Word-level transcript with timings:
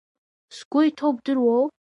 Сгәы 0.55 0.79
иҭоу 0.87 1.11
бдыруоу? 1.17 1.65